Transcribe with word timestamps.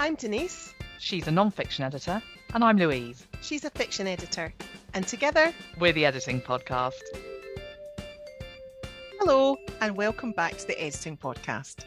I'm 0.00 0.14
Denise. 0.14 0.72
She's 0.98 1.28
a 1.28 1.30
non-fiction 1.30 1.84
editor, 1.84 2.22
and 2.54 2.64
I'm 2.64 2.78
Louise. 2.78 3.26
She's 3.42 3.66
a 3.66 3.70
fiction 3.70 4.06
editor. 4.06 4.50
And 4.94 5.06
together, 5.06 5.52
We're 5.78 5.92
the 5.92 6.06
Editing 6.06 6.40
Podcast. 6.40 6.94
hello 9.18 9.58
and 9.82 9.94
welcome 9.94 10.32
back 10.32 10.56
to 10.56 10.66
the 10.66 10.82
Editing 10.82 11.18
Podcast. 11.18 11.84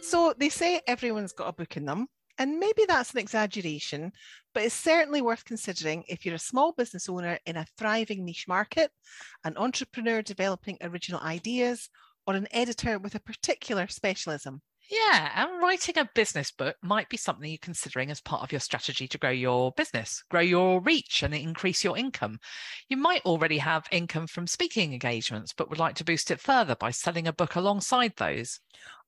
So, 0.00 0.32
they 0.38 0.48
say 0.48 0.80
everyone's 0.86 1.32
got 1.32 1.48
a 1.48 1.52
book 1.52 1.76
in 1.76 1.84
them, 1.86 2.06
and 2.38 2.60
maybe 2.60 2.84
that's 2.86 3.14
an 3.14 3.18
exaggeration, 3.18 4.12
but 4.54 4.62
it's 4.62 4.72
certainly 4.72 5.20
worth 5.20 5.44
considering 5.44 6.04
if 6.06 6.24
you're 6.24 6.36
a 6.36 6.38
small 6.38 6.70
business 6.70 7.08
owner 7.08 7.36
in 7.46 7.56
a 7.56 7.66
thriving 7.76 8.24
niche 8.24 8.46
market, 8.46 8.92
an 9.42 9.56
entrepreneur 9.56 10.22
developing 10.22 10.78
original 10.82 11.20
ideas, 11.20 11.90
or 12.28 12.34
an 12.34 12.46
editor 12.52 13.00
with 13.00 13.16
a 13.16 13.20
particular 13.20 13.88
specialism. 13.88 14.62
Yeah, 14.90 15.30
and 15.36 15.62
writing 15.62 15.98
a 15.98 16.10
business 16.16 16.50
book 16.50 16.74
might 16.82 17.08
be 17.08 17.16
something 17.16 17.48
you're 17.48 17.58
considering 17.62 18.10
as 18.10 18.20
part 18.20 18.42
of 18.42 18.50
your 18.50 18.60
strategy 18.60 19.06
to 19.06 19.18
grow 19.18 19.30
your 19.30 19.70
business, 19.70 20.24
grow 20.28 20.40
your 20.40 20.80
reach, 20.80 21.22
and 21.22 21.32
increase 21.32 21.84
your 21.84 21.96
income. 21.96 22.40
You 22.88 22.96
might 22.96 23.24
already 23.24 23.58
have 23.58 23.86
income 23.92 24.26
from 24.26 24.48
speaking 24.48 24.92
engagements, 24.92 25.52
but 25.52 25.70
would 25.70 25.78
like 25.78 25.94
to 25.96 26.04
boost 26.04 26.32
it 26.32 26.40
further 26.40 26.74
by 26.74 26.90
selling 26.90 27.28
a 27.28 27.32
book 27.32 27.54
alongside 27.54 28.14
those. 28.16 28.58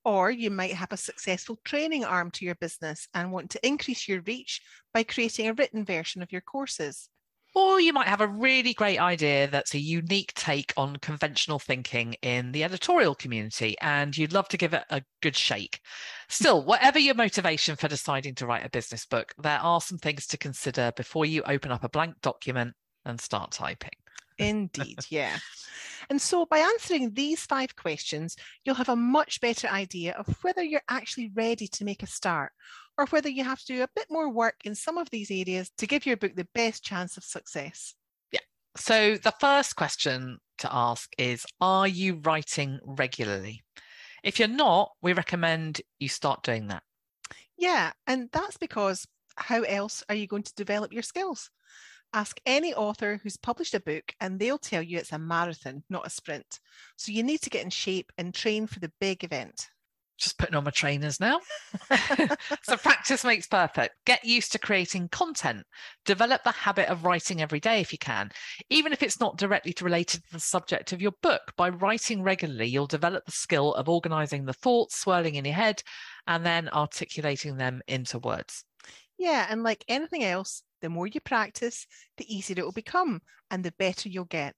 Or 0.04 0.30
you 0.30 0.52
might 0.52 0.74
have 0.74 0.92
a 0.92 0.96
successful 0.96 1.58
training 1.64 2.04
arm 2.04 2.30
to 2.32 2.44
your 2.44 2.54
business 2.54 3.08
and 3.12 3.32
want 3.32 3.50
to 3.50 3.66
increase 3.66 4.06
your 4.06 4.20
reach 4.20 4.62
by 4.94 5.02
creating 5.02 5.48
a 5.48 5.54
written 5.54 5.84
version 5.84 6.22
of 6.22 6.30
your 6.30 6.42
courses. 6.42 7.08
Or 7.54 7.80
you 7.80 7.92
might 7.92 8.08
have 8.08 8.22
a 8.22 8.26
really 8.26 8.72
great 8.72 8.98
idea 8.98 9.46
that's 9.46 9.74
a 9.74 9.78
unique 9.78 10.32
take 10.34 10.72
on 10.76 10.96
conventional 10.96 11.58
thinking 11.58 12.14
in 12.22 12.52
the 12.52 12.64
editorial 12.64 13.14
community, 13.14 13.76
and 13.80 14.16
you'd 14.16 14.32
love 14.32 14.48
to 14.48 14.56
give 14.56 14.72
it 14.72 14.84
a 14.88 15.02
good 15.20 15.36
shake. 15.36 15.80
Still, 16.28 16.62
whatever 16.64 16.98
your 16.98 17.14
motivation 17.14 17.76
for 17.76 17.88
deciding 17.88 18.34
to 18.36 18.46
write 18.46 18.64
a 18.64 18.70
business 18.70 19.04
book, 19.04 19.34
there 19.38 19.60
are 19.60 19.80
some 19.80 19.98
things 19.98 20.26
to 20.28 20.38
consider 20.38 20.92
before 20.96 21.26
you 21.26 21.42
open 21.42 21.70
up 21.70 21.84
a 21.84 21.90
blank 21.90 22.14
document 22.22 22.74
and 23.04 23.20
start 23.20 23.50
typing. 23.50 23.90
Indeed, 24.38 25.00
yeah. 25.10 25.36
And 26.10 26.20
so 26.20 26.46
by 26.46 26.58
answering 26.58 27.12
these 27.12 27.44
five 27.44 27.76
questions, 27.76 28.36
you'll 28.64 28.74
have 28.76 28.88
a 28.88 28.96
much 28.96 29.40
better 29.40 29.68
idea 29.68 30.12
of 30.12 30.36
whether 30.42 30.62
you're 30.62 30.82
actually 30.88 31.30
ready 31.34 31.66
to 31.68 31.84
make 31.84 32.02
a 32.02 32.06
start 32.06 32.52
or 32.98 33.06
whether 33.06 33.28
you 33.28 33.44
have 33.44 33.60
to 33.60 33.66
do 33.66 33.82
a 33.82 33.88
bit 33.94 34.06
more 34.10 34.30
work 34.30 34.56
in 34.64 34.74
some 34.74 34.98
of 34.98 35.10
these 35.10 35.30
areas 35.30 35.70
to 35.78 35.86
give 35.86 36.06
your 36.06 36.16
book 36.16 36.34
the 36.34 36.48
best 36.54 36.84
chance 36.84 37.16
of 37.16 37.24
success. 37.24 37.94
Yeah. 38.30 38.40
So, 38.76 39.16
the 39.16 39.34
first 39.40 39.76
question 39.76 40.38
to 40.58 40.68
ask 40.72 41.10
is 41.18 41.46
Are 41.60 41.88
you 41.88 42.20
writing 42.22 42.80
regularly? 42.84 43.62
If 44.22 44.38
you're 44.38 44.48
not, 44.48 44.92
we 45.02 45.12
recommend 45.12 45.80
you 45.98 46.08
start 46.08 46.42
doing 46.42 46.68
that. 46.68 46.82
Yeah, 47.56 47.92
and 48.06 48.28
that's 48.32 48.56
because 48.56 49.06
how 49.36 49.62
else 49.62 50.04
are 50.08 50.14
you 50.14 50.26
going 50.26 50.42
to 50.44 50.54
develop 50.54 50.92
your 50.92 51.02
skills? 51.02 51.50
Ask 52.14 52.40
any 52.44 52.74
author 52.74 53.20
who's 53.22 53.36
published 53.36 53.74
a 53.74 53.80
book, 53.80 54.14
and 54.20 54.38
they'll 54.38 54.58
tell 54.58 54.82
you 54.82 54.98
it's 54.98 55.12
a 55.12 55.18
marathon, 55.18 55.82
not 55.88 56.06
a 56.06 56.10
sprint. 56.10 56.60
So 56.96 57.10
you 57.10 57.22
need 57.22 57.40
to 57.42 57.50
get 57.50 57.64
in 57.64 57.70
shape 57.70 58.12
and 58.18 58.34
train 58.34 58.66
for 58.66 58.80
the 58.80 58.92
big 59.00 59.24
event. 59.24 59.70
Just 60.18 60.38
putting 60.38 60.54
on 60.54 60.64
my 60.64 60.70
trainers 60.70 61.18
now. 61.18 61.40
so, 62.62 62.76
practice 62.76 63.24
makes 63.24 63.46
perfect. 63.46 63.96
Get 64.04 64.24
used 64.24 64.52
to 64.52 64.58
creating 64.58 65.08
content. 65.08 65.64
Develop 66.04 66.44
the 66.44 66.52
habit 66.52 66.88
of 66.88 67.04
writing 67.04 67.40
every 67.40 67.60
day 67.60 67.80
if 67.80 67.92
you 67.92 67.98
can, 67.98 68.30
even 68.68 68.92
if 68.92 69.02
it's 69.02 69.18
not 69.18 69.38
directly 69.38 69.74
related 69.80 70.22
to 70.22 70.32
the 70.32 70.38
subject 70.38 70.92
of 70.92 71.00
your 71.00 71.14
book. 71.22 71.54
By 71.56 71.70
writing 71.70 72.22
regularly, 72.22 72.66
you'll 72.66 72.86
develop 72.86 73.24
the 73.24 73.32
skill 73.32 73.74
of 73.74 73.88
organizing 73.88 74.44
the 74.44 74.52
thoughts 74.52 74.96
swirling 75.00 75.36
in 75.36 75.44
your 75.44 75.54
head 75.54 75.82
and 76.26 76.44
then 76.44 76.68
articulating 76.68 77.56
them 77.56 77.80
into 77.88 78.18
words. 78.18 78.64
Yeah, 79.22 79.46
and 79.48 79.62
like 79.62 79.84
anything 79.86 80.24
else, 80.24 80.64
the 80.80 80.88
more 80.88 81.06
you 81.06 81.20
practice, 81.20 81.86
the 82.16 82.26
easier 82.34 82.56
it 82.58 82.64
will 82.64 82.72
become 82.72 83.22
and 83.52 83.62
the 83.62 83.70
better 83.78 84.08
you'll 84.08 84.24
get. 84.24 84.56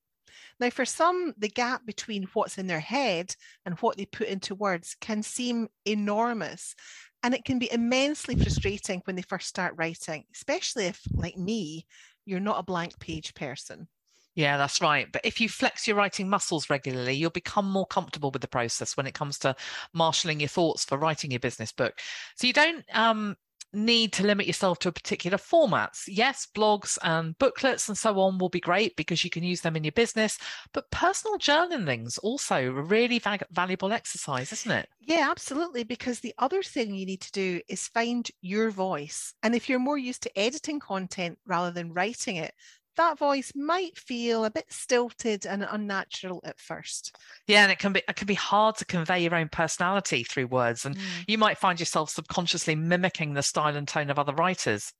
Now, 0.58 0.70
for 0.70 0.86
some, 0.86 1.34
the 1.36 1.50
gap 1.50 1.84
between 1.84 2.26
what's 2.32 2.56
in 2.56 2.66
their 2.66 2.80
head 2.80 3.36
and 3.66 3.78
what 3.80 3.98
they 3.98 4.06
put 4.06 4.28
into 4.28 4.54
words 4.54 4.96
can 4.98 5.22
seem 5.22 5.68
enormous. 5.84 6.74
And 7.22 7.34
it 7.34 7.44
can 7.44 7.58
be 7.58 7.70
immensely 7.70 8.36
frustrating 8.36 9.02
when 9.04 9.16
they 9.16 9.22
first 9.22 9.48
start 9.48 9.74
writing, 9.76 10.24
especially 10.34 10.86
if, 10.86 10.98
like 11.12 11.36
me, 11.36 11.84
you're 12.24 12.40
not 12.40 12.58
a 12.58 12.62
blank 12.62 12.98
page 12.98 13.34
person. 13.34 13.86
Yeah, 14.34 14.56
that's 14.56 14.80
right. 14.80 15.12
But 15.12 15.26
if 15.26 15.42
you 15.42 15.50
flex 15.50 15.86
your 15.86 15.96
writing 15.96 16.30
muscles 16.30 16.70
regularly, 16.70 17.12
you'll 17.12 17.28
become 17.28 17.66
more 17.66 17.86
comfortable 17.86 18.30
with 18.30 18.40
the 18.40 18.48
process 18.48 18.96
when 18.96 19.06
it 19.06 19.14
comes 19.14 19.38
to 19.40 19.54
marshalling 19.92 20.40
your 20.40 20.48
thoughts 20.48 20.86
for 20.86 20.96
writing 20.96 21.30
your 21.30 21.40
business 21.40 21.70
book. 21.70 21.98
So 22.36 22.46
you 22.46 22.54
don't 22.54 22.82
um, 22.96 23.36
need 23.74 24.12
to 24.14 24.26
limit 24.26 24.46
yourself 24.46 24.78
to 24.80 24.88
a 24.88 24.92
particular 24.92 25.38
formats. 25.38 26.04
Yes, 26.06 26.46
blogs 26.54 26.98
and 27.02 27.36
booklets 27.38 27.88
and 27.88 27.96
so 27.98 28.18
on 28.20 28.38
will 28.38 28.48
be 28.48 28.60
great 28.60 28.96
because 28.96 29.24
you 29.24 29.30
can 29.30 29.42
use 29.42 29.60
them 29.60 29.76
in 29.76 29.84
your 29.84 29.92
business, 29.92 30.38
but 30.72 30.90
personal 30.90 31.38
journaling's 31.38 32.18
also 32.18 32.56
a 32.56 32.70
really 32.70 33.18
va- 33.18 33.38
valuable 33.50 33.92
exercise, 33.92 34.52
isn't 34.52 34.70
it? 34.70 34.88
Yeah, 35.00 35.28
absolutely. 35.30 35.84
Because 35.84 36.20
the 36.20 36.34
other 36.38 36.62
thing 36.62 36.94
you 36.94 37.06
need 37.06 37.20
to 37.22 37.32
do 37.32 37.60
is 37.68 37.88
find 37.88 38.30
your 38.40 38.70
voice. 38.70 39.34
And 39.42 39.54
if 39.54 39.68
you're 39.68 39.78
more 39.78 39.98
used 39.98 40.22
to 40.22 40.38
editing 40.38 40.80
content 40.80 41.38
rather 41.46 41.70
than 41.70 41.92
writing 41.92 42.36
it, 42.36 42.54
that 42.96 43.18
voice 43.18 43.52
might 43.54 43.98
feel 43.98 44.44
a 44.44 44.50
bit 44.50 44.72
stilted 44.72 45.46
and 45.46 45.66
unnatural 45.68 46.40
at 46.44 46.60
first. 46.60 47.16
Yeah, 47.46 47.62
and 47.62 47.72
it 47.72 47.78
can 47.78 47.92
be 47.92 48.02
it 48.08 48.16
can 48.16 48.26
be 48.26 48.34
hard 48.34 48.76
to 48.76 48.84
convey 48.84 49.22
your 49.22 49.34
own 49.34 49.48
personality 49.48 50.24
through 50.24 50.46
words, 50.48 50.84
and 50.84 50.96
Mm. 50.96 51.24
you 51.28 51.38
might 51.38 51.58
find 51.58 51.78
yourself 51.80 52.10
subconsciously 52.10 52.74
mimicking 52.74 53.34
the 53.34 53.42
style 53.42 53.76
and 53.76 53.86
tone 53.88 54.10
of 54.10 54.18
other 54.18 54.34
writers. 54.34 54.92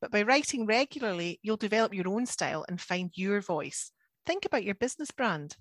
But 0.00 0.10
by 0.10 0.22
writing 0.22 0.66
regularly, 0.66 1.40
you'll 1.42 1.56
develop 1.56 1.92
your 1.94 2.08
own 2.08 2.26
style 2.26 2.64
and 2.68 2.80
find 2.80 3.10
your 3.14 3.40
voice. 3.40 3.90
Think 4.24 4.44
about 4.44 4.64
your 4.64 4.74
business 4.74 5.10
brand. 5.10 5.56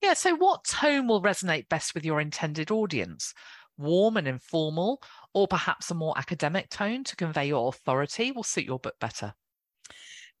Yeah, 0.00 0.14
so 0.14 0.34
what 0.34 0.64
tone 0.64 1.06
will 1.06 1.22
resonate 1.22 1.68
best 1.68 1.94
with 1.94 2.04
your 2.04 2.20
intended 2.20 2.70
audience? 2.70 3.32
Warm 3.78 4.16
and 4.16 4.26
informal, 4.26 5.02
or 5.32 5.46
perhaps 5.46 5.90
a 5.90 5.94
more 5.94 6.16
academic 6.18 6.68
tone 6.70 7.04
to 7.04 7.16
convey 7.16 7.46
your 7.46 7.68
authority 7.68 8.32
will 8.32 8.42
suit 8.42 8.64
your 8.64 8.78
book 8.80 8.98
better. 9.00 9.34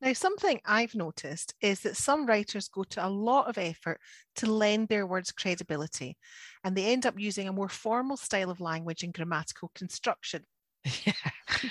Now, 0.02 0.12
something 0.14 0.60
I've 0.64 0.96
noticed 0.96 1.54
is 1.60 1.80
that 1.80 1.96
some 1.96 2.26
writers 2.26 2.66
go 2.66 2.82
to 2.82 3.06
a 3.06 3.08
lot 3.08 3.48
of 3.48 3.56
effort 3.56 4.00
to 4.34 4.50
lend 4.50 4.88
their 4.88 5.06
words 5.06 5.30
credibility, 5.30 6.16
and 6.64 6.76
they 6.76 6.86
end 6.86 7.06
up 7.06 7.14
using 7.16 7.46
a 7.46 7.52
more 7.52 7.68
formal 7.68 8.16
style 8.16 8.50
of 8.50 8.60
language 8.60 9.04
and 9.04 9.14
grammatical 9.14 9.70
construction. 9.74 10.44
Yeah, 11.06 11.12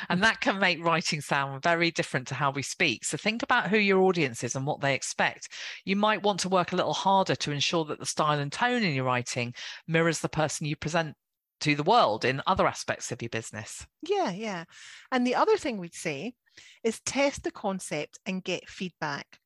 and 0.09 0.23
that 0.23 0.39
can 0.39 0.57
make 0.57 0.81
writing 0.81 1.19
sound 1.19 1.61
very 1.63 1.91
different 1.91 2.29
to 2.29 2.35
how 2.35 2.51
we 2.51 2.61
speak. 2.61 3.03
So 3.03 3.17
think 3.17 3.43
about 3.43 3.69
who 3.69 3.77
your 3.77 4.01
audience 4.03 4.41
is 4.41 4.55
and 4.55 4.65
what 4.65 4.79
they 4.79 4.95
expect. 4.95 5.49
You 5.83 5.97
might 5.97 6.23
want 6.23 6.39
to 6.41 6.49
work 6.49 6.71
a 6.71 6.77
little 6.77 6.93
harder 6.93 7.35
to 7.35 7.51
ensure 7.51 7.83
that 7.85 7.99
the 7.99 8.05
style 8.05 8.39
and 8.39 8.51
tone 8.51 8.83
in 8.83 8.93
your 8.93 9.03
writing 9.03 9.53
mirrors 9.85 10.19
the 10.19 10.29
person 10.29 10.65
you 10.65 10.77
present 10.77 11.15
to 11.61 11.75
the 11.75 11.83
world 11.83 12.23
in 12.23 12.41
other 12.47 12.65
aspects 12.65 13.11
of 13.11 13.21
your 13.21 13.29
business. 13.29 13.85
Yeah, 14.01 14.31
yeah. 14.31 14.63
And 15.11 15.27
the 15.27 15.35
other 15.35 15.57
thing 15.57 15.77
we'd 15.77 15.93
say 15.93 16.35
is 16.83 16.99
test 17.01 17.43
the 17.43 17.51
concept 17.51 18.19
and 18.25 18.43
get 18.43 18.69
feedback. 18.69 19.39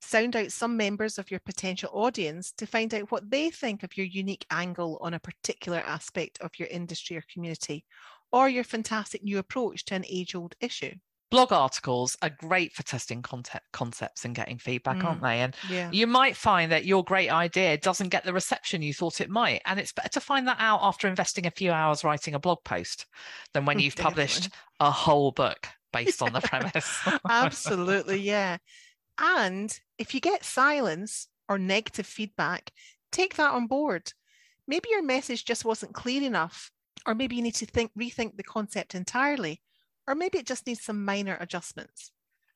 Sound 0.00 0.36
out 0.36 0.52
some 0.52 0.76
members 0.76 1.18
of 1.18 1.30
your 1.30 1.40
potential 1.40 1.90
audience 1.92 2.52
to 2.52 2.66
find 2.66 2.92
out 2.92 3.10
what 3.10 3.30
they 3.30 3.50
think 3.50 3.82
of 3.82 3.96
your 3.96 4.06
unique 4.06 4.46
angle 4.50 4.98
on 5.00 5.14
a 5.14 5.20
particular 5.20 5.78
aspect 5.78 6.40
of 6.40 6.58
your 6.58 6.68
industry 6.68 7.16
or 7.16 7.24
community, 7.32 7.84
or 8.32 8.48
your 8.48 8.64
fantastic 8.64 9.22
new 9.22 9.38
approach 9.38 9.84
to 9.86 9.94
an 9.94 10.04
age 10.08 10.34
old 10.34 10.56
issue. 10.60 10.94
Blog 11.30 11.50
articles 11.50 12.14
are 12.20 12.28
great 12.28 12.74
for 12.74 12.82
testing 12.82 13.22
content 13.22 13.62
concepts 13.72 14.24
and 14.26 14.34
getting 14.34 14.58
feedback, 14.58 15.02
aren't 15.04 15.20
mm, 15.20 15.22
they? 15.22 15.40
And 15.40 15.56
Yeah. 15.62 15.90
you 15.90 16.06
might 16.06 16.36
find 16.36 16.70
that 16.70 16.84
your 16.84 17.02
great 17.02 17.30
idea 17.30 17.78
doesn't 17.78 18.10
get 18.10 18.24
the 18.24 18.34
reception 18.34 18.82
you 18.82 18.92
thought 18.92 19.20
it 19.20 19.30
might. 19.30 19.62
And 19.64 19.80
it's 19.80 19.94
better 19.94 20.10
to 20.10 20.20
find 20.20 20.46
that 20.46 20.58
out 20.60 20.80
after 20.82 21.08
investing 21.08 21.46
a 21.46 21.50
few 21.50 21.72
hours 21.72 22.04
writing 22.04 22.34
a 22.34 22.38
blog 22.38 22.58
post 22.64 23.06
than 23.54 23.64
when 23.64 23.78
you've 23.78 23.96
published 23.96 24.50
a 24.78 24.90
whole 24.90 25.32
book 25.32 25.68
based 25.92 26.22
on 26.22 26.32
the 26.32 26.40
premise. 26.40 27.00
Absolutely, 27.28 28.20
yeah. 28.20 28.58
And 29.18 29.78
if 29.98 30.14
you 30.14 30.20
get 30.20 30.44
silence 30.44 31.28
or 31.48 31.58
negative 31.58 32.06
feedback, 32.06 32.72
take 33.10 33.36
that 33.36 33.52
on 33.52 33.66
board. 33.66 34.12
Maybe 34.66 34.88
your 34.90 35.02
message 35.02 35.44
just 35.44 35.64
wasn't 35.64 35.94
clear 35.94 36.22
enough, 36.22 36.70
or 37.06 37.14
maybe 37.14 37.36
you 37.36 37.42
need 37.42 37.56
to 37.56 37.66
think 37.66 37.90
rethink 37.98 38.36
the 38.36 38.42
concept 38.42 38.94
entirely, 38.94 39.60
or 40.06 40.14
maybe 40.14 40.38
it 40.38 40.46
just 40.46 40.66
needs 40.66 40.82
some 40.82 41.04
minor 41.04 41.36
adjustments. 41.40 42.12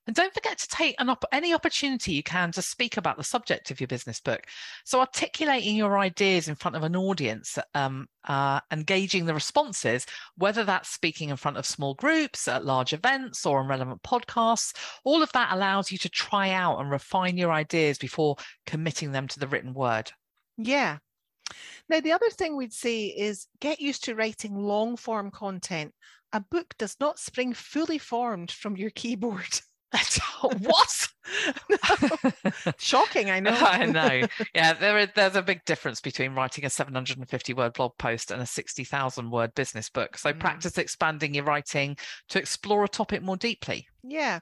And 0.06 0.14
don't 0.14 0.32
forget 0.32 0.56
to 0.58 0.68
take 0.68 0.94
op- 1.00 1.24
any 1.32 1.52
opportunity 1.52 2.12
you 2.12 2.22
can 2.22 2.52
to 2.52 2.62
speak 2.62 2.96
about 2.96 3.16
the 3.16 3.24
subject 3.24 3.70
of 3.70 3.80
your 3.80 3.88
business 3.88 4.20
book. 4.20 4.46
So, 4.84 5.00
articulating 5.00 5.74
your 5.74 5.98
ideas 5.98 6.48
in 6.48 6.54
front 6.54 6.76
of 6.76 6.84
an 6.84 6.94
audience, 6.94 7.58
um, 7.74 8.06
uh, 8.24 8.60
engaging 8.70 9.26
the 9.26 9.34
responses, 9.34 10.06
whether 10.36 10.62
that's 10.62 10.90
speaking 10.90 11.30
in 11.30 11.36
front 11.36 11.56
of 11.56 11.66
small 11.66 11.94
groups, 11.94 12.46
at 12.46 12.64
large 12.64 12.92
events, 12.92 13.44
or 13.44 13.58
on 13.58 13.68
relevant 13.68 14.02
podcasts, 14.02 14.76
all 15.04 15.22
of 15.22 15.32
that 15.32 15.52
allows 15.52 15.90
you 15.90 15.98
to 15.98 16.08
try 16.08 16.50
out 16.50 16.78
and 16.78 16.90
refine 16.90 17.36
your 17.36 17.52
ideas 17.52 17.98
before 17.98 18.36
committing 18.64 19.10
them 19.10 19.26
to 19.26 19.40
the 19.40 19.48
written 19.48 19.74
word. 19.74 20.12
Yeah. 20.56 20.98
Now, 21.88 22.00
the 22.00 22.12
other 22.12 22.30
thing 22.30 22.56
we'd 22.56 22.72
say 22.72 23.06
is 23.06 23.46
get 23.60 23.80
used 23.80 24.04
to 24.04 24.14
writing 24.14 24.56
long 24.56 24.96
form 24.96 25.30
content. 25.30 25.94
A 26.32 26.40
book 26.40 26.74
does 26.78 26.96
not 27.00 27.18
spring 27.18 27.54
fully 27.54 27.98
formed 27.98 28.50
from 28.50 28.76
your 28.76 28.90
keyboard. 28.90 29.60
what? 30.60 31.08
Shocking, 32.78 33.30
I 33.30 33.40
know. 33.40 33.52
I 33.52 33.86
know. 33.86 34.26
Yeah, 34.54 34.72
there 34.74 34.98
is, 34.98 35.08
there's 35.14 35.36
a 35.36 35.42
big 35.42 35.64
difference 35.64 36.00
between 36.00 36.34
writing 36.34 36.64
a 36.64 36.70
750 36.70 37.54
word 37.54 37.74
blog 37.74 37.92
post 37.98 38.30
and 38.30 38.42
a 38.42 38.46
60,000 38.46 39.30
word 39.30 39.54
business 39.54 39.88
book. 39.90 40.18
So 40.18 40.32
mm. 40.32 40.38
practice 40.38 40.78
expanding 40.78 41.34
your 41.34 41.44
writing 41.44 41.96
to 42.28 42.38
explore 42.38 42.84
a 42.84 42.88
topic 42.88 43.22
more 43.22 43.36
deeply. 43.36 43.86
Yeah. 44.02 44.40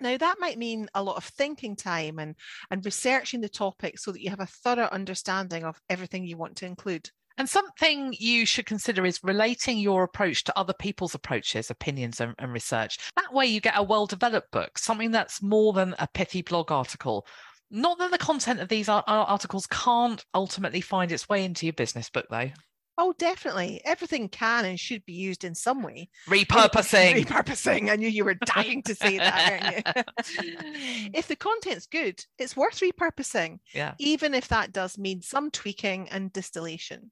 Now 0.00 0.16
that 0.16 0.36
might 0.40 0.58
mean 0.58 0.88
a 0.94 1.02
lot 1.02 1.16
of 1.16 1.24
thinking 1.24 1.76
time 1.76 2.18
and, 2.18 2.34
and 2.70 2.84
researching 2.84 3.40
the 3.40 3.48
topic 3.48 3.98
so 3.98 4.12
that 4.12 4.20
you 4.20 4.30
have 4.30 4.40
a 4.40 4.46
thorough 4.46 4.88
understanding 4.90 5.64
of 5.64 5.80
everything 5.88 6.24
you 6.24 6.36
want 6.36 6.56
to 6.56 6.66
include. 6.66 7.10
And 7.36 7.48
something 7.48 8.14
you 8.18 8.46
should 8.46 8.66
consider 8.66 9.04
is 9.04 9.18
relating 9.24 9.78
your 9.78 10.04
approach 10.04 10.44
to 10.44 10.58
other 10.58 10.72
people's 10.72 11.14
approaches, 11.14 11.70
opinions, 11.70 12.20
and, 12.20 12.34
and 12.38 12.52
research. 12.52 12.98
That 13.16 13.32
way, 13.32 13.46
you 13.46 13.60
get 13.60 13.76
a 13.76 13.82
well 13.82 14.06
developed 14.06 14.52
book, 14.52 14.78
something 14.78 15.10
that's 15.10 15.42
more 15.42 15.72
than 15.72 15.94
a 15.98 16.08
pithy 16.12 16.42
blog 16.42 16.70
article. 16.70 17.26
Not 17.70 17.98
that 17.98 18.12
the 18.12 18.18
content 18.18 18.60
of 18.60 18.68
these 18.68 18.88
articles 18.88 19.66
can't 19.66 20.24
ultimately 20.32 20.80
find 20.80 21.10
its 21.10 21.28
way 21.28 21.44
into 21.44 21.66
your 21.66 21.72
business 21.72 22.08
book, 22.08 22.26
though. 22.30 22.50
Oh, 22.96 23.12
definitely. 23.18 23.80
Everything 23.84 24.28
can 24.28 24.64
and 24.64 24.78
should 24.78 25.04
be 25.04 25.14
used 25.14 25.42
in 25.42 25.54
some 25.54 25.82
way. 25.82 26.08
Repurposing. 26.28 27.14
Repurposing. 27.24 27.90
I 27.90 27.96
knew 27.96 28.08
you 28.08 28.24
were 28.24 28.34
dying 28.34 28.82
to 28.84 28.94
say 28.94 29.18
that, 29.18 29.84
weren't 29.84 30.06
you? 30.06 31.10
if 31.14 31.26
the 31.26 31.34
content's 31.34 31.86
good, 31.86 32.24
it's 32.38 32.56
worth 32.56 32.80
repurposing. 32.80 33.58
Yeah. 33.72 33.94
Even 33.98 34.34
if 34.34 34.48
that 34.48 34.72
does 34.72 34.96
mean 34.96 35.22
some 35.22 35.50
tweaking 35.50 36.08
and 36.10 36.32
distillation. 36.32 37.10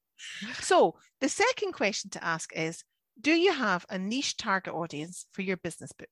So 0.60 0.96
the 1.20 1.28
second 1.28 1.72
question 1.72 2.10
to 2.10 2.24
ask 2.24 2.52
is 2.54 2.84
Do 3.20 3.32
you 3.32 3.52
have 3.52 3.86
a 3.90 3.98
niche 3.98 4.36
target 4.36 4.74
audience 4.74 5.26
for 5.32 5.42
your 5.42 5.56
business 5.56 5.92
book? 5.92 6.08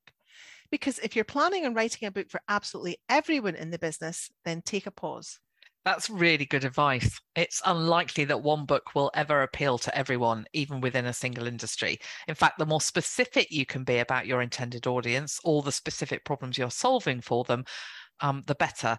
Because 0.71 0.99
if 0.99 1.15
you're 1.15 1.25
planning 1.25 1.65
on 1.65 1.73
writing 1.73 2.07
a 2.07 2.11
book 2.11 2.29
for 2.29 2.41
absolutely 2.47 2.97
everyone 3.09 3.55
in 3.55 3.71
the 3.71 3.79
business, 3.79 4.29
then 4.45 4.61
take 4.61 4.87
a 4.87 4.91
pause. 4.91 5.39
That's 5.83 6.11
really 6.11 6.45
good 6.45 6.63
advice. 6.63 7.19
It's 7.35 7.61
unlikely 7.65 8.25
that 8.25 8.43
one 8.43 8.65
book 8.65 8.93
will 8.93 9.09
ever 9.15 9.41
appeal 9.41 9.79
to 9.79 9.97
everyone, 9.97 10.45
even 10.53 10.79
within 10.79 11.07
a 11.07 11.13
single 11.13 11.47
industry. 11.47 11.97
In 12.27 12.35
fact, 12.35 12.59
the 12.59 12.67
more 12.67 12.81
specific 12.81 13.51
you 13.51 13.65
can 13.65 13.83
be 13.83 13.97
about 13.97 14.27
your 14.27 14.43
intended 14.43 14.85
audience 14.85 15.39
or 15.43 15.63
the 15.63 15.71
specific 15.71 16.23
problems 16.23 16.57
you're 16.57 16.69
solving 16.69 17.19
for 17.19 17.43
them, 17.45 17.65
um, 18.19 18.43
the 18.45 18.55
better. 18.55 18.97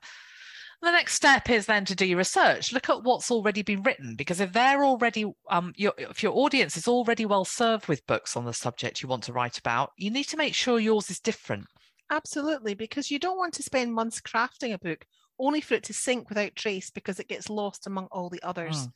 The 0.82 0.90
next 0.90 1.14
step 1.14 1.48
is 1.48 1.66
then 1.66 1.84
to 1.84 1.94
do 1.94 2.04
your 2.04 2.18
research. 2.18 2.72
Look 2.72 2.88
at 2.88 3.04
what's 3.04 3.30
already 3.30 3.62
been 3.62 3.84
written, 3.84 4.16
because 4.16 4.40
if 4.40 4.52
they're 4.52 4.84
already, 4.84 5.32
um, 5.48 5.72
your, 5.76 5.94
if 5.96 6.24
your 6.24 6.36
audience 6.36 6.76
is 6.76 6.88
already 6.88 7.24
well 7.24 7.44
served 7.44 7.86
with 7.86 8.04
books 8.08 8.36
on 8.36 8.44
the 8.44 8.52
subject 8.52 9.00
you 9.00 9.08
want 9.08 9.22
to 9.24 9.32
write 9.32 9.58
about, 9.58 9.92
you 9.96 10.10
need 10.10 10.24
to 10.24 10.36
make 10.36 10.54
sure 10.54 10.80
yours 10.80 11.08
is 11.08 11.20
different. 11.20 11.66
Absolutely, 12.10 12.74
because 12.74 13.12
you 13.12 13.20
don't 13.20 13.38
want 13.38 13.54
to 13.54 13.62
spend 13.62 13.94
months 13.94 14.20
crafting 14.20 14.74
a 14.74 14.78
book 14.78 15.06
only 15.38 15.60
for 15.60 15.74
it 15.74 15.84
to 15.84 15.94
sink 15.94 16.28
without 16.28 16.56
trace 16.56 16.90
because 16.90 17.20
it 17.20 17.28
gets 17.28 17.48
lost 17.48 17.86
among 17.86 18.08
all 18.10 18.28
the 18.28 18.42
others. 18.42 18.88
Mm. 18.88 18.92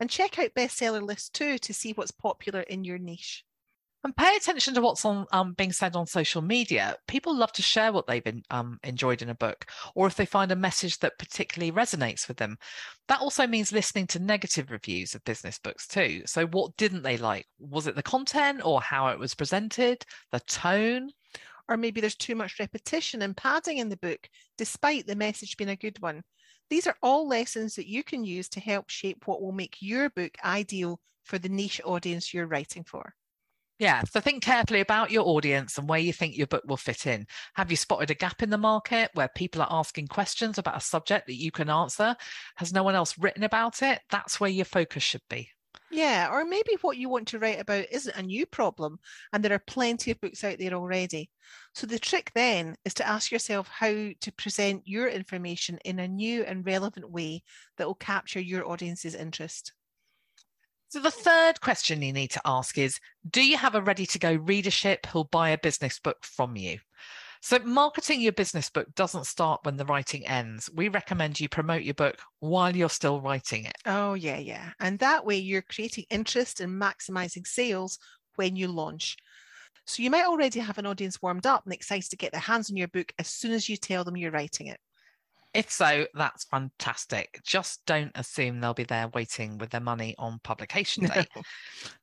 And 0.00 0.10
check 0.10 0.40
out 0.40 0.54
bestseller 0.56 1.02
lists 1.02 1.28
too 1.28 1.58
to 1.58 1.72
see 1.72 1.92
what's 1.92 2.10
popular 2.10 2.62
in 2.62 2.82
your 2.82 2.98
niche. 2.98 3.44
And 4.04 4.16
pay 4.16 4.36
attention 4.36 4.74
to 4.74 4.80
what's 4.80 5.04
on 5.04 5.26
um, 5.32 5.54
being 5.54 5.72
said 5.72 5.96
on 5.96 6.06
social 6.06 6.40
media. 6.40 6.96
People 7.08 7.34
love 7.34 7.52
to 7.54 7.62
share 7.62 7.92
what 7.92 8.06
they've 8.06 8.22
been, 8.22 8.42
um, 8.50 8.78
enjoyed 8.84 9.22
in 9.22 9.28
a 9.28 9.34
book, 9.34 9.66
or 9.96 10.06
if 10.06 10.14
they 10.14 10.24
find 10.24 10.52
a 10.52 10.56
message 10.56 10.98
that 11.00 11.18
particularly 11.18 11.72
resonates 11.72 12.28
with 12.28 12.36
them. 12.36 12.58
That 13.08 13.20
also 13.20 13.46
means 13.46 13.72
listening 13.72 14.06
to 14.08 14.20
negative 14.20 14.70
reviews 14.70 15.16
of 15.16 15.24
business 15.24 15.58
books 15.58 15.88
too. 15.88 16.22
So, 16.26 16.46
what 16.46 16.76
didn't 16.76 17.02
they 17.02 17.16
like? 17.16 17.46
Was 17.58 17.88
it 17.88 17.96
the 17.96 18.02
content, 18.04 18.60
or 18.64 18.80
how 18.80 19.08
it 19.08 19.18
was 19.18 19.34
presented, 19.34 20.04
the 20.30 20.40
tone? 20.40 21.10
or 21.68 21.76
maybe 21.76 22.00
there's 22.00 22.16
too 22.16 22.34
much 22.34 22.58
repetition 22.58 23.22
and 23.22 23.36
padding 23.36 23.78
in 23.78 23.90
the 23.90 23.96
book, 23.98 24.28
despite 24.56 25.06
the 25.06 25.14
message 25.14 25.56
being 25.56 25.70
a 25.70 25.76
good 25.76 26.00
one. 26.00 26.22
These 26.70 26.86
are 26.86 26.96
all 27.02 27.28
lessons 27.28 27.74
that 27.74 27.86
you 27.86 28.02
can 28.02 28.24
use 28.24 28.48
to 28.50 28.60
help 28.60 28.90
shape 28.90 29.26
what 29.26 29.40
will 29.42 29.52
make 29.52 29.76
your 29.80 30.10
book 30.10 30.36
ideal 30.44 31.00
for 31.24 31.38
the 31.38 31.48
niche 31.48 31.80
audience 31.84 32.32
you're 32.32 32.46
writing 32.46 32.84
for. 32.84 33.14
Yeah, 33.78 34.02
so 34.10 34.20
think 34.20 34.42
carefully 34.42 34.80
about 34.80 35.12
your 35.12 35.24
audience 35.26 35.78
and 35.78 35.88
where 35.88 36.00
you 36.00 36.12
think 36.12 36.36
your 36.36 36.48
book 36.48 36.64
will 36.66 36.76
fit 36.76 37.06
in. 37.06 37.26
Have 37.54 37.70
you 37.70 37.76
spotted 37.76 38.10
a 38.10 38.14
gap 38.14 38.42
in 38.42 38.50
the 38.50 38.58
market 38.58 39.10
where 39.14 39.28
people 39.28 39.62
are 39.62 39.68
asking 39.70 40.08
questions 40.08 40.58
about 40.58 40.76
a 40.76 40.80
subject 40.80 41.26
that 41.28 41.36
you 41.36 41.52
can 41.52 41.70
answer? 41.70 42.16
Has 42.56 42.72
no 42.72 42.82
one 42.82 42.96
else 42.96 43.16
written 43.18 43.44
about 43.44 43.82
it? 43.82 44.00
That's 44.10 44.40
where 44.40 44.50
your 44.50 44.64
focus 44.64 45.04
should 45.04 45.22
be. 45.30 45.50
Yeah, 45.90 46.28
or 46.30 46.44
maybe 46.44 46.76
what 46.80 46.96
you 46.98 47.08
want 47.08 47.28
to 47.28 47.38
write 47.38 47.60
about 47.60 47.86
isn't 47.90 48.16
a 48.16 48.22
new 48.22 48.46
problem 48.46 49.00
and 49.32 49.42
there 49.44 49.52
are 49.52 49.58
plenty 49.58 50.10
of 50.10 50.20
books 50.20 50.44
out 50.44 50.58
there 50.58 50.72
already. 50.74 51.30
So 51.74 51.86
the 51.86 51.98
trick 51.98 52.32
then 52.34 52.76
is 52.84 52.94
to 52.94 53.06
ask 53.06 53.30
yourself 53.30 53.68
how 53.68 54.10
to 54.20 54.32
present 54.36 54.86
your 54.86 55.08
information 55.08 55.78
in 55.84 55.98
a 55.98 56.08
new 56.08 56.42
and 56.44 56.66
relevant 56.66 57.10
way 57.10 57.42
that 57.76 57.86
will 57.86 57.94
capture 57.94 58.40
your 58.40 58.68
audience's 58.68 59.14
interest. 59.14 59.72
So 60.88 61.00
the 61.00 61.10
third 61.10 61.60
question 61.60 62.00
you 62.00 62.14
need 62.14 62.30
to 62.30 62.40
ask 62.46 62.78
is 62.78 62.98
Do 63.28 63.46
you 63.46 63.58
have 63.58 63.74
a 63.74 63.82
ready 63.82 64.06
to 64.06 64.18
go 64.18 64.34
readership 64.34 65.04
who'll 65.06 65.24
buy 65.24 65.50
a 65.50 65.58
business 65.58 65.98
book 65.98 66.24
from 66.24 66.56
you? 66.56 66.78
So, 67.40 67.58
marketing 67.60 68.20
your 68.20 68.32
business 68.32 68.68
book 68.68 68.92
doesn't 68.94 69.26
start 69.26 69.60
when 69.62 69.76
the 69.76 69.84
writing 69.84 70.26
ends. 70.26 70.68
We 70.74 70.88
recommend 70.88 71.38
you 71.38 71.48
promote 71.48 71.82
your 71.82 71.94
book 71.94 72.16
while 72.40 72.74
you're 72.74 72.88
still 72.88 73.20
writing 73.20 73.64
it. 73.64 73.76
Oh, 73.86 74.14
yeah, 74.14 74.38
yeah. 74.38 74.72
And 74.80 74.98
that 74.98 75.24
way 75.24 75.36
you're 75.36 75.62
creating 75.62 76.06
interest 76.10 76.60
and 76.60 76.80
maximizing 76.80 77.46
sales 77.46 77.98
when 78.36 78.56
you 78.56 78.68
launch. 78.68 79.16
So, 79.86 80.02
you 80.02 80.10
might 80.10 80.26
already 80.26 80.60
have 80.60 80.78
an 80.78 80.86
audience 80.86 81.22
warmed 81.22 81.46
up 81.46 81.64
and 81.64 81.72
excited 81.72 82.10
to 82.10 82.16
get 82.16 82.32
their 82.32 82.40
hands 82.40 82.70
on 82.70 82.76
your 82.76 82.88
book 82.88 83.12
as 83.18 83.28
soon 83.28 83.52
as 83.52 83.68
you 83.68 83.76
tell 83.76 84.04
them 84.04 84.16
you're 84.16 84.32
writing 84.32 84.66
it. 84.66 84.80
If 85.54 85.70
so, 85.70 86.06
that's 86.14 86.44
fantastic. 86.44 87.40
Just 87.44 87.84
don't 87.86 88.12
assume 88.14 88.60
they'll 88.60 88.74
be 88.74 88.84
there 88.84 89.08
waiting 89.08 89.56
with 89.56 89.70
their 89.70 89.80
money 89.80 90.14
on 90.18 90.40
publication 90.44 91.04
day. 91.14 91.26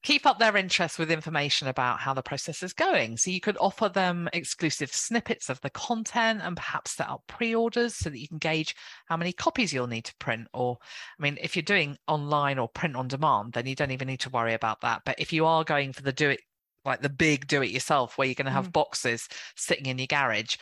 Keep 0.01 0.25
up 0.25 0.39
their 0.39 0.57
interest 0.57 0.97
with 0.97 1.11
information 1.11 1.67
about 1.67 1.99
how 1.99 2.13
the 2.13 2.23
process 2.23 2.63
is 2.63 2.73
going. 2.73 3.17
So 3.17 3.29
you 3.29 3.39
could 3.39 3.57
offer 3.59 3.87
them 3.87 4.27
exclusive 4.33 4.91
snippets 4.91 5.49
of 5.49 5.61
the 5.61 5.69
content 5.69 6.41
and 6.43 6.57
perhaps 6.57 6.91
set 6.91 7.09
up 7.09 7.21
pre 7.27 7.53
orders 7.53 7.95
so 7.95 8.09
that 8.09 8.19
you 8.19 8.27
can 8.27 8.39
gauge 8.39 8.75
how 9.05 9.15
many 9.15 9.31
copies 9.31 9.71
you'll 9.71 9.87
need 9.87 10.05
to 10.05 10.15
print. 10.15 10.47
Or, 10.53 10.77
I 11.19 11.21
mean, 11.21 11.37
if 11.39 11.55
you're 11.55 11.63
doing 11.63 11.97
online 12.07 12.57
or 12.57 12.67
print 12.67 12.95
on 12.95 13.07
demand, 13.07 13.53
then 13.53 13.67
you 13.67 13.75
don't 13.75 13.91
even 13.91 14.07
need 14.07 14.21
to 14.21 14.29
worry 14.31 14.55
about 14.55 14.81
that. 14.81 15.03
But 15.05 15.19
if 15.19 15.31
you 15.31 15.45
are 15.45 15.63
going 15.63 15.93
for 15.93 16.01
the 16.01 16.11
do 16.11 16.31
it, 16.31 16.39
like 16.85 17.01
the 17.01 17.09
big 17.09 17.47
do 17.47 17.61
it 17.61 17.71
yourself, 17.71 18.17
where 18.17 18.27
you're 18.27 18.35
going 18.35 18.45
to 18.45 18.51
have 18.51 18.69
mm. 18.69 18.73
boxes 18.73 19.27
sitting 19.55 19.87
in 19.87 19.97
your 19.97 20.07
garage, 20.07 20.57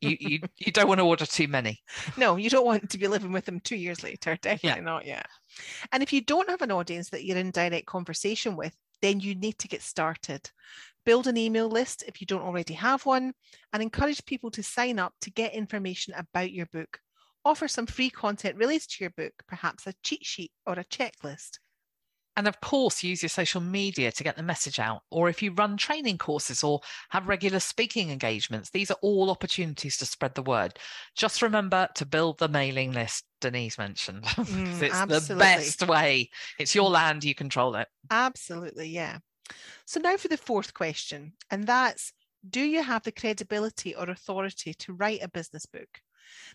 you 0.00 0.16
you 0.20 0.40
you 0.56 0.72
don't 0.72 0.88
want 0.88 0.98
to 0.98 1.06
order 1.06 1.26
too 1.26 1.48
many. 1.48 1.80
No, 2.16 2.36
you 2.36 2.50
don't 2.50 2.66
want 2.66 2.90
to 2.90 2.98
be 2.98 3.08
living 3.08 3.32
with 3.32 3.44
them 3.44 3.60
two 3.60 3.76
years 3.76 4.02
later. 4.02 4.36
Definitely 4.40 4.80
yeah. 4.80 4.84
not. 4.84 5.06
Yeah. 5.06 5.22
And 5.92 6.02
if 6.02 6.12
you 6.12 6.20
don't 6.20 6.50
have 6.50 6.62
an 6.62 6.72
audience 6.72 7.10
that 7.10 7.24
you're 7.24 7.38
in 7.38 7.50
direct 7.50 7.86
conversation 7.86 8.56
with, 8.56 8.76
then 9.00 9.20
you 9.20 9.34
need 9.34 9.58
to 9.58 9.68
get 9.68 9.82
started. 9.82 10.50
Build 11.06 11.26
an 11.26 11.36
email 11.38 11.68
list 11.68 12.04
if 12.06 12.20
you 12.20 12.26
don't 12.26 12.42
already 12.42 12.74
have 12.74 13.06
one, 13.06 13.32
and 13.72 13.82
encourage 13.82 14.24
people 14.26 14.50
to 14.50 14.62
sign 14.62 14.98
up 14.98 15.14
to 15.22 15.30
get 15.30 15.54
information 15.54 16.12
about 16.16 16.52
your 16.52 16.66
book. 16.66 16.98
Offer 17.44 17.68
some 17.68 17.86
free 17.86 18.10
content 18.10 18.56
related 18.56 18.90
to 18.90 19.04
your 19.04 19.12
book, 19.16 19.32
perhaps 19.46 19.86
a 19.86 19.94
cheat 20.02 20.26
sheet 20.26 20.52
or 20.66 20.74
a 20.74 20.84
checklist. 20.84 21.58
And 22.38 22.46
of 22.46 22.60
course, 22.60 23.02
use 23.02 23.20
your 23.20 23.30
social 23.30 23.60
media 23.60 24.12
to 24.12 24.22
get 24.22 24.36
the 24.36 24.44
message 24.44 24.78
out. 24.78 25.02
Or 25.10 25.28
if 25.28 25.42
you 25.42 25.50
run 25.50 25.76
training 25.76 26.18
courses 26.18 26.62
or 26.62 26.80
have 27.08 27.26
regular 27.26 27.58
speaking 27.58 28.10
engagements, 28.10 28.70
these 28.70 28.92
are 28.92 28.96
all 29.02 29.28
opportunities 29.28 29.96
to 29.96 30.06
spread 30.06 30.36
the 30.36 30.42
word. 30.42 30.78
Just 31.16 31.42
remember 31.42 31.88
to 31.96 32.06
build 32.06 32.38
the 32.38 32.46
mailing 32.46 32.92
list 32.92 33.24
Denise 33.40 33.76
mentioned. 33.76 34.24
Mm, 34.48 34.80
it's 34.82 34.94
absolutely. 34.94 35.34
the 35.34 35.38
best 35.38 35.88
way. 35.88 36.30
It's 36.60 36.74
your 36.74 36.88
land, 36.88 37.24
you 37.24 37.34
control 37.34 37.74
it. 37.74 37.88
Absolutely, 38.08 38.88
yeah. 38.88 39.18
So 39.84 39.98
now 39.98 40.16
for 40.16 40.28
the 40.28 40.36
fourth 40.36 40.74
question, 40.74 41.32
and 41.50 41.66
that's 41.66 42.12
do 42.48 42.60
you 42.60 42.84
have 42.84 43.02
the 43.02 43.12
credibility 43.12 43.96
or 43.96 44.08
authority 44.08 44.74
to 44.74 44.92
write 44.92 45.22
a 45.22 45.28
business 45.28 45.66
book? 45.66 46.00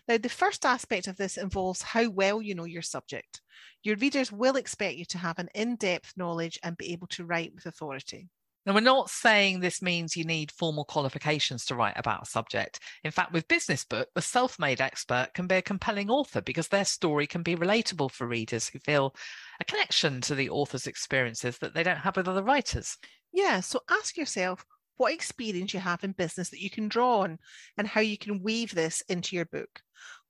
Now, 0.08 0.18
the 0.18 0.28
first 0.28 0.64
aspect 0.64 1.06
of 1.06 1.16
this 1.16 1.36
involves 1.36 1.82
how 1.82 2.08
well 2.08 2.42
you 2.42 2.54
know 2.54 2.64
your 2.64 2.82
subject. 2.82 3.40
Your 3.82 3.96
readers 3.96 4.32
will 4.32 4.56
expect 4.56 4.96
you 4.96 5.04
to 5.06 5.18
have 5.18 5.38
an 5.38 5.48
in 5.54 5.76
depth 5.76 6.12
knowledge 6.16 6.58
and 6.62 6.76
be 6.76 6.92
able 6.92 7.06
to 7.08 7.24
write 7.24 7.54
with 7.54 7.66
authority. 7.66 8.28
Now, 8.66 8.72
we're 8.72 8.80
not 8.80 9.10
saying 9.10 9.60
this 9.60 9.82
means 9.82 10.16
you 10.16 10.24
need 10.24 10.50
formal 10.50 10.86
qualifications 10.86 11.66
to 11.66 11.74
write 11.74 11.98
about 11.98 12.22
a 12.22 12.26
subject. 12.26 12.80
In 13.02 13.10
fact, 13.10 13.32
with 13.32 13.46
Business 13.46 13.84
Book, 13.84 14.08
the 14.14 14.22
self 14.22 14.58
made 14.58 14.80
expert 14.80 15.28
can 15.34 15.46
be 15.46 15.56
a 15.56 15.62
compelling 15.62 16.08
author 16.08 16.40
because 16.40 16.68
their 16.68 16.86
story 16.86 17.26
can 17.26 17.42
be 17.42 17.56
relatable 17.56 18.10
for 18.10 18.26
readers 18.26 18.68
who 18.68 18.78
feel 18.78 19.14
a 19.60 19.64
connection 19.64 20.22
to 20.22 20.34
the 20.34 20.48
author's 20.48 20.86
experiences 20.86 21.58
that 21.58 21.74
they 21.74 21.82
don't 21.82 21.98
have 21.98 22.16
with 22.16 22.26
other 22.26 22.42
writers. 22.42 22.96
Yeah, 23.32 23.60
so 23.60 23.80
ask 23.90 24.16
yourself 24.16 24.64
what 24.96 25.12
experience 25.12 25.74
you 25.74 25.80
have 25.80 26.04
in 26.04 26.12
business 26.12 26.50
that 26.50 26.60
you 26.60 26.70
can 26.70 26.88
draw 26.88 27.20
on 27.20 27.38
and 27.76 27.86
how 27.86 28.00
you 28.00 28.18
can 28.18 28.42
weave 28.42 28.74
this 28.74 29.02
into 29.08 29.36
your 29.36 29.46
book. 29.46 29.82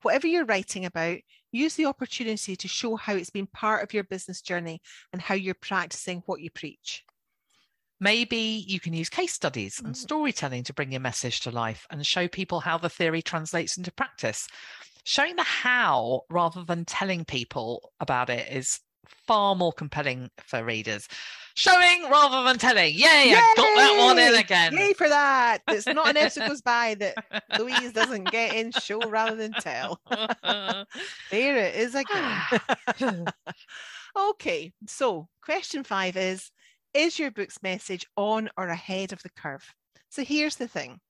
Whatever 0.03 0.27
you're 0.27 0.45
writing 0.45 0.85
about, 0.85 1.19
use 1.53 1.75
the 1.75 1.87
opportunity 1.87 2.57
to 2.57 2.69
show 2.69 2.97
how 2.97 3.15
it's 3.15 3.31
been 3.31 3.47
part 3.47 3.83
of 3.83 3.95
your 3.95 4.05
business 4.05 4.43
journey 4.43 4.81
and 5.13 5.21
how 5.21 5.35
you're 5.35 5.55
practicing 5.55 6.23
what 6.27 6.41
you 6.41 6.51
preach. 6.51 7.05
Maybe 8.01 8.65
you 8.67 8.81
can 8.81 8.93
use 8.93 9.09
case 9.09 9.33
studies 9.33 9.79
and 9.79 9.95
Mm. 9.95 9.97
storytelling 9.97 10.65
to 10.65 10.75
bring 10.75 10.93
your 10.93 11.01
message 11.01 11.41
to 11.41 11.51
life 11.51 11.87
and 11.91 12.07
show 12.07 12.29
people 12.29 12.61
how 12.61 12.77
the 12.77 12.91
theory 12.91 13.23
translates 13.23 13.77
into 13.77 13.93
practice. 13.93 14.49
Showing 15.05 15.37
the 15.37 15.43
how 15.43 16.23
rather 16.29 16.65
than 16.65 16.85
telling 16.85 17.25
people 17.25 17.93
about 18.01 18.31
it 18.31 18.51
is 18.51 18.81
far 19.27 19.55
more 19.55 19.73
compelling 19.73 20.31
for 20.39 20.65
readers. 20.65 21.09
Showing 21.57 22.11
rather 22.11 22.43
than 22.43 22.59
telling. 22.59 22.95
Yay, 22.95 23.07
I 23.07 23.53
got 23.57 23.77
that 23.77 24.05
one 24.05 24.19
in 24.19 24.35
again. 24.35 24.73
Yay 24.73 24.93
for 24.93 25.09
that. 25.09 25.59
It's 25.69 25.87
not 25.87 26.09
an 26.09 26.17
episode 26.17 26.49
goes 26.49 26.63
by 26.63 26.97
that 26.97 27.45
Louise 27.59 27.93
doesn't 27.93 28.25
get 28.33 28.55
in 28.55 28.73
show 28.73 28.99
rather 29.09 29.37
than 29.37 29.53
tell. 29.53 30.01
There 31.31 31.57
it 31.57 31.75
is 31.77 31.95
again. 31.95 33.27
okay, 34.17 34.73
so 34.87 35.29
question 35.43 35.85
five 35.85 36.17
is 36.17 36.51
Is 36.93 37.19
your 37.19 37.31
book's 37.31 37.63
message 37.63 38.07
on 38.17 38.51
or 38.57 38.67
ahead 38.69 39.13
of 39.13 39.23
the 39.23 39.31
curve? 39.31 39.65
So 40.11 40.25
here's 40.25 40.57
the 40.57 40.69
thing 40.69 41.01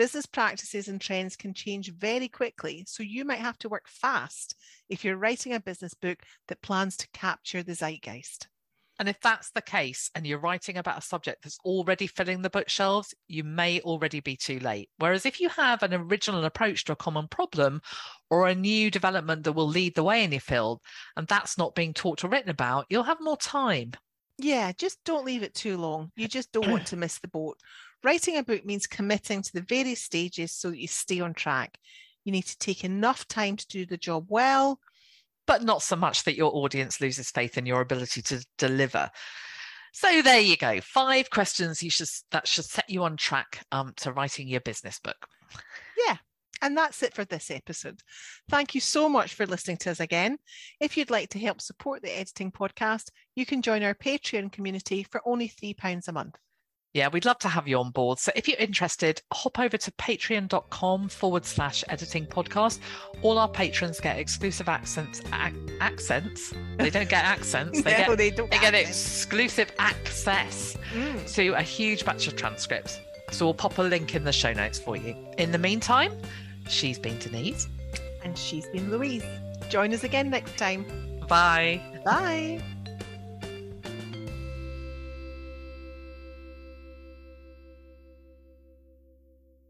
business 0.00 0.24
practices 0.24 0.88
and 0.88 0.98
trends 0.98 1.36
can 1.36 1.52
change 1.52 1.92
very 1.92 2.26
quickly, 2.26 2.82
so 2.88 3.02
you 3.02 3.22
might 3.22 3.38
have 3.38 3.58
to 3.58 3.68
work 3.68 3.86
fast 3.86 4.56
if 4.88 5.04
you're 5.04 5.18
writing 5.18 5.52
a 5.52 5.60
business 5.60 5.92
book 5.92 6.22
that 6.48 6.62
plans 6.62 6.96
to 6.96 7.06
capture 7.12 7.62
the 7.62 7.74
zeitgeist. 7.74 8.48
And 8.98 9.10
if 9.10 9.20
that's 9.20 9.50
the 9.50 9.60
case 9.60 10.10
and 10.14 10.26
you're 10.26 10.38
writing 10.38 10.78
about 10.78 10.96
a 10.96 11.02
subject 11.02 11.42
that's 11.42 11.58
already 11.66 12.06
filling 12.06 12.40
the 12.40 12.48
bookshelves, 12.48 13.12
you 13.28 13.44
may 13.44 13.82
already 13.82 14.20
be 14.20 14.36
too 14.36 14.58
late. 14.60 14.88
Whereas 14.96 15.26
if 15.26 15.38
you 15.38 15.50
have 15.50 15.82
an 15.82 15.92
original 15.92 16.46
approach 16.46 16.86
to 16.86 16.92
a 16.92 16.96
common 16.96 17.28
problem 17.28 17.82
or 18.30 18.48
a 18.48 18.54
new 18.54 18.90
development 18.90 19.44
that 19.44 19.52
will 19.52 19.68
lead 19.68 19.96
the 19.96 20.02
way 20.02 20.24
in 20.24 20.32
your 20.32 20.40
field, 20.40 20.80
and 21.14 21.28
that's 21.28 21.58
not 21.58 21.74
being 21.74 21.92
talked 21.92 22.24
or 22.24 22.28
written 22.28 22.48
about, 22.48 22.86
you'll 22.88 23.02
have 23.02 23.20
more 23.20 23.36
time. 23.36 23.92
Yeah, 24.38 24.72
just 24.72 25.04
don't 25.04 25.26
leave 25.26 25.42
it 25.42 25.52
too 25.52 25.76
long. 25.76 26.10
You 26.16 26.26
just 26.26 26.52
don't 26.52 26.70
want 26.70 26.86
to 26.88 26.96
miss 26.96 27.18
the 27.18 27.28
boat. 27.28 27.58
Writing 28.02 28.36
a 28.36 28.42
book 28.42 28.64
means 28.64 28.86
committing 28.86 29.42
to 29.42 29.52
the 29.52 29.62
various 29.62 30.00
stages 30.02 30.52
so 30.52 30.70
that 30.70 30.78
you 30.78 30.88
stay 30.88 31.20
on 31.20 31.34
track. 31.34 31.78
You 32.24 32.32
need 32.32 32.46
to 32.46 32.58
take 32.58 32.84
enough 32.84 33.26
time 33.28 33.56
to 33.56 33.66
do 33.68 33.86
the 33.86 33.96
job 33.96 34.26
well. 34.28 34.80
but 35.46 35.62
not 35.64 35.82
so 35.82 35.96
much 35.96 36.22
that 36.24 36.36
your 36.36 36.54
audience 36.54 37.00
loses 37.00 37.30
faith 37.30 37.58
in 37.58 37.66
your 37.66 37.80
ability 37.80 38.22
to 38.22 38.44
deliver. 38.56 39.10
So 39.92 40.22
there 40.22 40.40
you 40.40 40.56
go. 40.56 40.80
Five 40.80 41.30
questions 41.30 41.82
you 41.82 41.90
should 41.90 42.06
that 42.30 42.46
should 42.46 42.66
set 42.66 42.88
you 42.88 43.02
on 43.02 43.16
track 43.16 43.64
um, 43.72 43.92
to 43.96 44.12
writing 44.12 44.46
your 44.46 44.60
business 44.60 45.00
book. 45.00 45.26
Yeah. 46.06 46.16
And 46.62 46.76
that's 46.76 47.02
it 47.02 47.14
for 47.14 47.24
this 47.24 47.50
episode. 47.50 48.00
Thank 48.48 48.74
you 48.74 48.80
so 48.80 49.08
much 49.08 49.34
for 49.34 49.46
listening 49.46 49.78
to 49.78 49.90
us 49.90 49.98
again. 49.98 50.38
If 50.78 50.96
you'd 50.96 51.10
like 51.10 51.30
to 51.30 51.38
help 51.38 51.60
support 51.60 52.02
the 52.02 52.16
editing 52.16 52.52
podcast, 52.52 53.08
you 53.34 53.44
can 53.46 53.62
join 53.62 53.82
our 53.82 53.94
Patreon 53.94 54.52
community 54.52 55.02
for 55.10 55.22
only 55.24 55.48
£3 55.48 56.06
a 56.06 56.12
month. 56.12 56.36
Yeah, 56.92 57.08
we'd 57.08 57.24
love 57.24 57.38
to 57.40 57.48
have 57.48 57.68
you 57.68 57.78
on 57.78 57.90
board. 57.92 58.18
So 58.18 58.32
if 58.34 58.48
you're 58.48 58.58
interested, 58.58 59.22
hop 59.32 59.60
over 59.60 59.76
to 59.76 59.90
patreon.com 59.92 61.08
forward 61.08 61.44
slash 61.44 61.84
editing 61.88 62.26
podcast. 62.26 62.80
All 63.22 63.38
our 63.38 63.48
patrons 63.48 64.00
get 64.00 64.18
exclusive 64.18 64.68
accents. 64.68 65.22
Ac- 65.32 65.54
accents? 65.80 66.52
They 66.78 66.90
don't 66.90 67.08
get 67.08 67.24
accents. 67.24 67.82
They 67.82 67.92
No, 67.98 68.06
get 68.08 68.18
they 68.18 68.30
don't 68.30 68.50
they 68.50 68.58
get 68.58 68.74
exclusive 68.74 69.72
access 69.78 70.76
Mm. 70.92 71.32
to 71.34 71.50
a 71.52 71.62
huge 71.62 72.04
batch 72.04 72.26
of 72.26 72.34
transcripts. 72.34 72.98
So 73.30 73.46
we'll 73.46 73.54
pop 73.54 73.78
a 73.78 73.82
link 73.82 74.16
in 74.16 74.24
the 74.24 74.32
show 74.32 74.52
notes 74.52 74.76
for 74.80 74.96
you. 74.96 75.14
In 75.38 75.52
the 75.52 75.58
meantime, 75.58 76.12
she's 76.68 76.98
been 76.98 77.16
Denise. 77.20 77.68
And 78.24 78.36
she's 78.36 78.66
been 78.66 78.90
Louise. 78.90 79.22
Join 79.68 79.94
us 79.94 80.02
again 80.02 80.30
next 80.30 80.58
time. 80.58 80.84
Bye. 81.28 81.80
Bye. 82.04 82.60